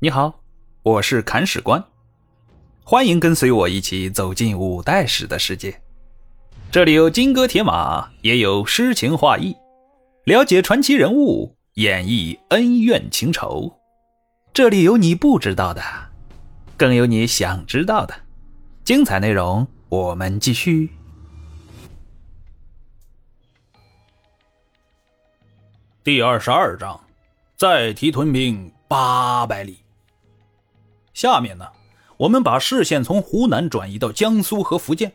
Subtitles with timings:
[0.00, 0.44] 你好，
[0.84, 1.84] 我是砍史官，
[2.84, 5.82] 欢迎跟随我一起走进五代史的世界。
[6.70, 9.56] 这里有金戈铁马，也有诗情画意，
[10.22, 13.76] 了解传奇人物，演绎恩怨情仇。
[14.54, 15.82] 这里有你不知道的，
[16.76, 18.14] 更有你想知道的。
[18.84, 20.90] 精彩内容，我们继续。
[26.04, 27.00] 第二十二章，
[27.56, 29.78] 再提屯兵八百里。
[31.18, 31.66] 下面呢，
[32.16, 35.14] 我们把视线从湖南转移到江苏和福建，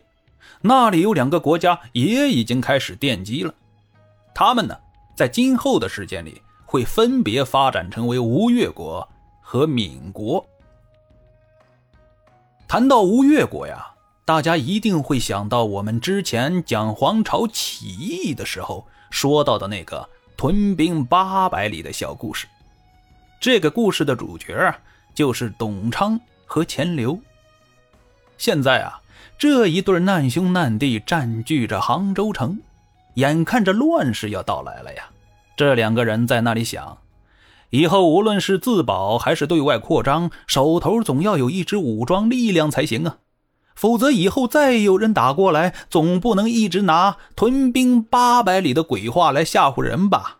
[0.60, 3.54] 那里有两个国家也已经开始奠基了。
[4.34, 4.76] 他们呢，
[5.16, 9.08] 在今后的时间里会分别发展成为吴越国
[9.40, 10.46] 和闽国。
[12.68, 13.94] 谈到吴越国呀，
[14.26, 22.46] 大家一定会想到我们之前讲黄巢起义的时候说到的那个屯兵八百里的小故事。
[23.40, 24.78] 这个故事的主角啊。
[25.14, 27.18] 就是董昌和钱镠。
[28.36, 29.00] 现在啊，
[29.38, 32.58] 这一对难兄难弟占据着杭州城，
[33.14, 35.04] 眼看着乱世要到来了呀。
[35.56, 36.98] 这两个人在那里想，
[37.70, 43.18] 以后无论是自保还是对外扩张，手头总要有一支武装力量才行啊。
[43.76, 50.38] 否则以后再有人打过来，总不能一直拿屯兵八百里的鬼话来吓唬人吧？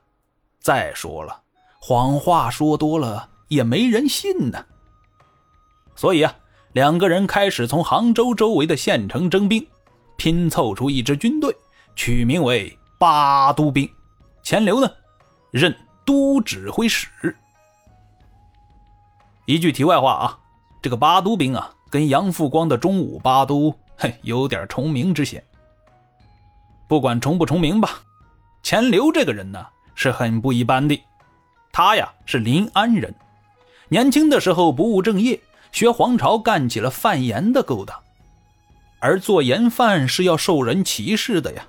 [0.60, 1.42] 再说了，
[1.80, 3.28] 谎话说多了。
[3.48, 4.64] 也没人信呢，
[5.94, 6.34] 所以啊，
[6.72, 9.66] 两个人开始从杭州周围的县城征兵，
[10.16, 11.54] 拼凑出一支军队，
[11.94, 13.88] 取名为八都兵。
[14.42, 14.90] 钱镠呢，
[15.50, 17.08] 任都指挥使。
[19.46, 20.38] 一句题外话啊，
[20.82, 25.44] 这个八都兵啊，跟杨复光的中武八都，嘿，有点重名之嫌。
[26.88, 28.00] 不管重不重名吧，
[28.62, 30.98] 钱镠这个人呢，是很不一般的。
[31.72, 33.14] 他呀，是临安人。
[33.88, 35.40] 年轻的时候不务正业，
[35.70, 37.96] 学黄巢干起了贩盐的勾当，
[38.98, 41.66] 而做盐贩是要受人歧视的呀，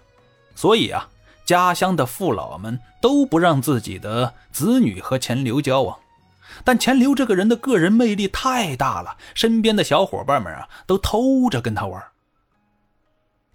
[0.55, 1.09] 所以啊，
[1.45, 5.97] 家乡的父老们都不让自己的子女和钱镠交往。
[6.63, 12.01] 但钱镠这个人的个人魅力太大了，身边的小伙伴们啊都偷着跟他玩。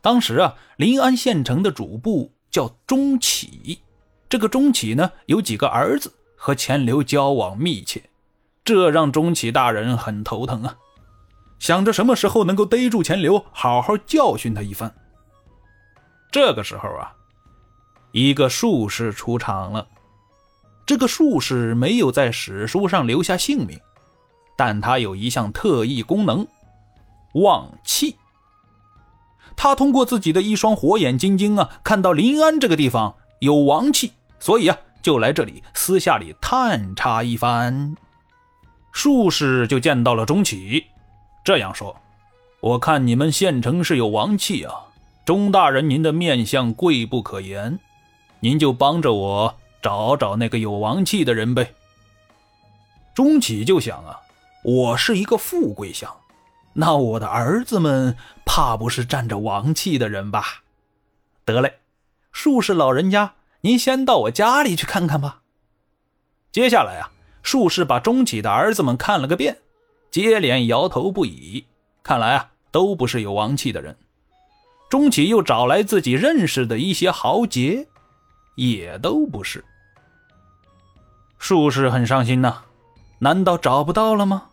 [0.03, 3.81] 当时啊，临安县城的主簿叫钟启，
[4.29, 8.03] 这个钟启呢有几个儿子和钱镠交往密切。
[8.71, 10.77] 这让钟启大人很头疼啊，
[11.59, 14.95] 想着什么时候能够逮住钱流，好好教训他一番。
[16.31, 17.13] 这个时候啊，
[18.13, 19.85] 一个术士出场了。
[20.87, 23.77] 这个术士没有在史书上留下姓名，
[24.57, 26.47] 但他有一项特异功能——
[27.35, 28.15] 望气。
[29.57, 37.97] 他通过自己的一双火眼金睛啊，看到临安这个地方有王气，所以啊，就来这里私下里探查一番。
[38.93, 40.87] 术士就见到了钟启，
[41.45, 41.97] 这样说
[42.61, 44.75] ：“我看你们县城是有王气啊，
[45.25, 47.79] 钟大人您的面相贵不可言，
[48.41, 51.75] 您就帮着我找找那个有王气的人呗。”
[53.15, 54.21] 钟启就想啊，
[54.65, 56.15] 我是一个富贵相，
[56.73, 60.63] 那我的儿子们怕不是占着王气的人吧？
[61.45, 61.79] 得嘞，
[62.33, 65.43] 术士老人家，您先到我家里去看看吧。
[66.51, 67.13] 接下来啊。
[67.43, 69.59] 术士把钟启的儿子们看了个遍，
[70.11, 71.67] 接连摇头不已。
[72.03, 73.97] 看来啊，都不是有王气的人。
[74.89, 77.87] 钟启又找来自己认识的一些豪杰，
[78.57, 79.65] 也都不是。
[81.39, 82.63] 术士很伤心呐，
[83.21, 84.49] 难道找不到了吗？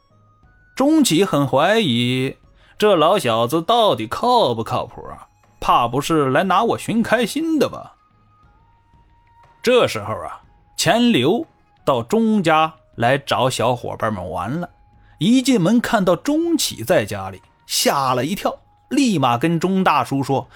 [0.76, 2.38] 钟启很怀疑
[2.78, 5.28] 这老小子到底靠不靠谱啊？
[5.60, 7.96] 怕不是来拿我寻开心的吧？
[9.64, 10.42] 这时候啊，
[10.78, 11.46] 钱流。
[11.88, 14.70] 到钟家来找小伙伴们玩了，
[15.20, 18.58] 一进门看到钟启在家里，吓了一跳，
[18.90, 20.50] 立马跟钟大叔说：“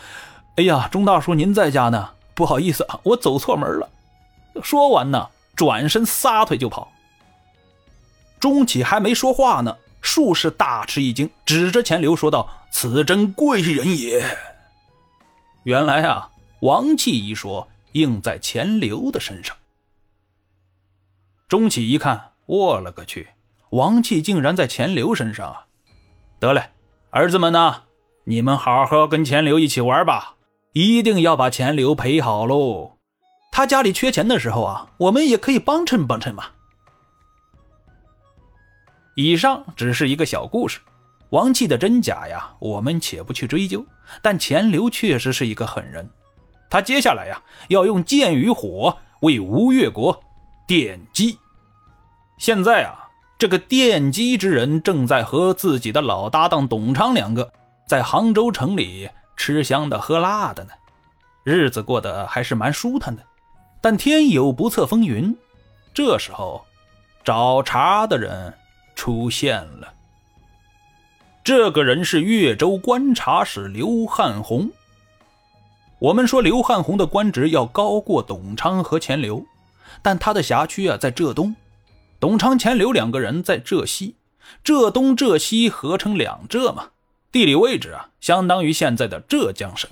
[0.57, 3.89] 哎呀，钟大叔您在家呢，不好意思啊，我走错门了。
[4.61, 6.91] ”说完呢，转身撒腿就跑。
[8.37, 14.21] 钟启还没说话呢，术士大吃一惊，指着钱镠说道：“此真贵人也。”
[15.63, 16.29] 原来啊，
[16.59, 19.55] 王气一说应在钱镠的身上。
[21.51, 23.27] 钟启一看，我了个去！
[23.71, 25.65] 王气竟然在钱流身上啊！
[26.39, 26.69] 得嘞，
[27.09, 27.81] 儿子们呢？
[28.23, 30.35] 你们好好跟钱流一起玩吧，
[30.71, 32.93] 一定要把钱流陪好喽。
[33.51, 36.45] 他家里缺钱的时候啊，我们也可以帮衬帮衬嘛。
[39.17, 40.79] 以上只是一个小故事，
[41.31, 43.85] 王气的真假呀，我们且不去追究。
[44.21, 46.09] 但钱流确实是一个狠人，
[46.69, 50.17] 他接下来呀，要用剑与火为吴越国。
[50.71, 51.37] 奠基。
[52.37, 57.51] 现在啊，这个奠基之人正在和自己的老搭档董昌两个
[57.85, 60.69] 在杭州城里吃香的喝辣的呢，
[61.43, 63.21] 日子过得还是蛮舒坦的。
[63.81, 65.35] 但天有不测风云，
[65.93, 66.63] 这时候
[67.21, 68.53] 找茬的人
[68.95, 69.93] 出现了。
[71.43, 74.71] 这个人是越州观察使刘汉宏。
[75.99, 79.43] 我们说刘汉宏的官职要高过董昌和钱镠，
[80.01, 81.55] 但他的辖区啊在浙东，
[82.19, 84.15] 董昌、钱刘两个人在浙西，
[84.63, 86.89] 浙东、浙西合成两浙嘛，
[87.31, 89.89] 地理位置啊相当于现在的浙江省。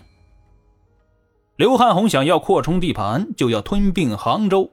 [1.55, 4.71] 刘汉宏想要扩充地盘，就要吞并杭州，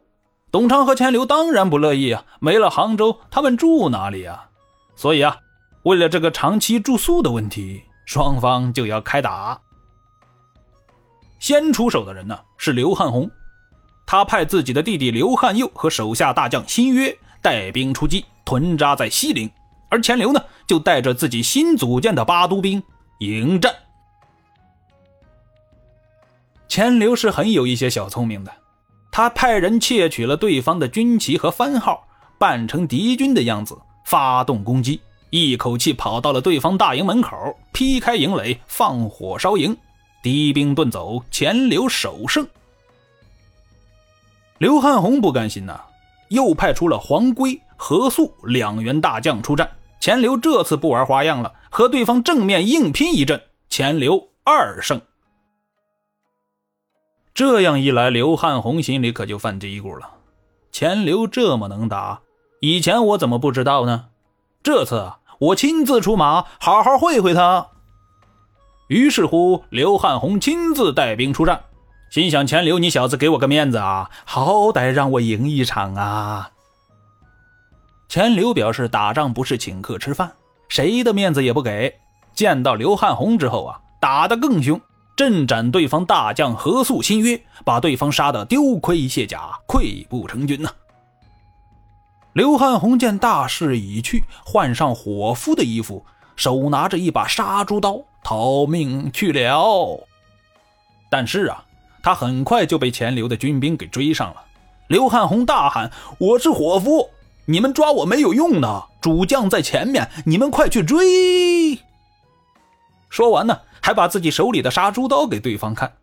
[0.51, 4.51] 董昌和钱刘当然不乐意啊，没了杭州，他们住哪里啊？
[4.95, 5.39] 所以啊。
[5.83, 9.61] 为了这个长期住宿的问题，双方就要开打。
[11.39, 13.31] 先出手的人呢是刘汉宏，
[14.07, 19.51] 他派自己的弟弟刘汉佑和手下大将辛约带兵出击，屯扎在西陵，
[19.89, 22.81] 而钱刘呢就带着自己新组建的八都兵
[23.19, 23.75] 迎战。
[26.69, 28.53] 钱刘是很有一些小聪明的，
[29.11, 32.07] 他派人窃取了对方的军旗和番号，
[32.39, 35.01] 扮成敌军的样子发动攻击。
[35.31, 37.37] 一口气跑到了对方大营门口，
[37.73, 39.77] 劈开营垒，放火烧营，
[40.23, 42.47] 敌兵遁走，钱刘首胜。
[44.59, 45.81] 刘汉宏不甘心呐，
[46.29, 49.71] 又派出了黄圭、何素两员大将出战。
[50.01, 55.01] 钱刘这次不玩花样了，和对方正面硬拼一阵，钱刘二胜。
[57.35, 60.09] 这样一来，刘汉宏心里可就犯嘀咕了：
[60.73, 62.21] 钱刘这么能打，
[62.61, 64.07] 以前我怎么不知道呢？
[64.63, 67.69] 这次我亲自出马，好好会会他。
[68.89, 71.65] 于是乎，刘汉宏亲自带兵出战，
[72.09, 76.51] 心想：钱刘，你小子给我个面子啊，好歹让我赢一场啊！
[78.09, 80.33] 钱刘表示，打仗不是请客吃饭，
[80.69, 81.95] 谁的面子也不给。
[82.33, 84.81] 见到刘汉宏之后啊，打得更凶，
[85.17, 90.71] 阵斩对方大将何素、新约，把对方杀得丢盔卸甲，溃不成军呐。
[92.33, 96.05] 刘汉宏见大势已去，换上伙夫的衣服，
[96.37, 100.07] 手拿着一把杀猪刀，逃命去了。
[101.11, 101.65] 但是啊，
[102.07, 104.45] 他很快就被钱刘的军兵给追上了。
[104.87, 107.11] 刘汉宏大喊：“我是伙夫，
[107.47, 111.81] 你们抓我没有用的，主将在前面，你们快去追！”
[113.11, 115.95] 说完呢，还把自己手里的杀猪刀给对方看。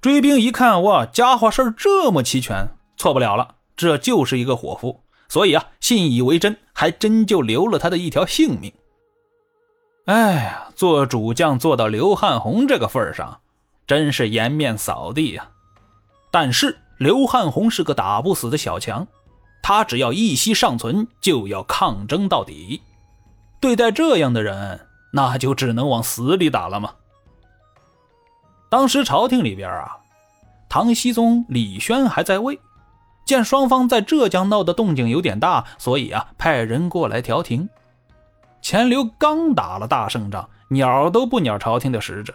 [0.00, 2.66] 追兵一看，哇，家伙事儿这么齐全，
[2.96, 5.02] 错不了了，这就是一个伙夫。
[5.28, 8.72] 所以啊，信以为真，还真就留了他的一条性命。
[10.06, 13.40] 哎呀，做主将做到刘汉宏这个份上，
[13.90, 15.48] 真是颜面扫地呀。
[16.30, 19.04] 但是刘汉宏是个打不死的小强，
[19.64, 22.80] 他只要一息尚存，就要抗争到底。
[23.58, 26.92] 对待这样的人，那就只能往死里打了吗？
[28.68, 29.96] 当时朝廷里边啊，
[30.68, 32.60] 唐僖宗李轩还在位。
[33.24, 37.68] 见双方在浙江闹的动静有点大，所以啊，派人过来调停。
[38.62, 42.32] 钱刘刚打了大胜仗，鸟都不鸟朝廷的使者。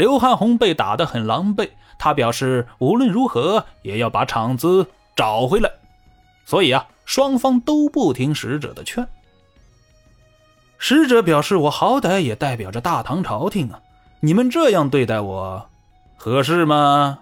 [0.00, 5.70] 刘汉红被打得很狼狈，他表示无论如何也要把场子找回来。
[6.46, 9.06] 所以啊，双方都不听使者的劝。
[10.78, 13.82] 使者表示：“我好歹也代表着大唐朝廷啊，
[14.20, 15.68] 你们这样对待我，
[16.16, 17.18] 合适吗？”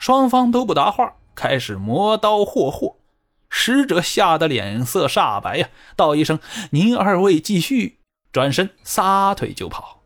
[0.00, 1.12] 双方都不答话。
[1.36, 2.96] 开始磨刀霍霍，
[3.48, 6.40] 使者吓得脸色煞白呀，道一声
[6.72, 8.00] ：“您二位继续。”
[8.32, 10.01] 转身撒腿就跑。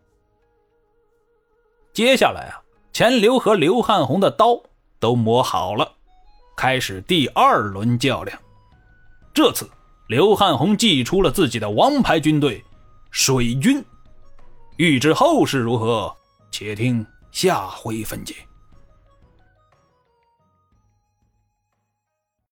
[1.97, 2.61] 接下来啊，
[2.93, 4.61] 钱刘和刘汉红的刀
[5.00, 5.91] 都磨好了，
[6.55, 8.38] 开始第二轮较量。
[9.33, 9.67] 这次
[10.07, 12.62] 刘汉红祭出了自己的王牌军队——
[13.11, 13.83] 水军。
[14.76, 16.15] 欲知后事如何，
[16.50, 18.35] 且听下回分解。